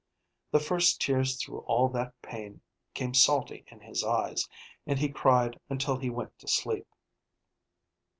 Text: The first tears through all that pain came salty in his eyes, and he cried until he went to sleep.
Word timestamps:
The 0.49 0.59
first 0.59 0.99
tears 0.99 1.35
through 1.39 1.59
all 1.59 1.87
that 1.89 2.19
pain 2.23 2.61
came 2.95 3.13
salty 3.13 3.65
in 3.67 3.81
his 3.81 4.03
eyes, 4.03 4.49
and 4.87 4.97
he 4.97 5.09
cried 5.09 5.59
until 5.69 5.95
he 5.97 6.09
went 6.09 6.39
to 6.39 6.47
sleep. 6.47 6.87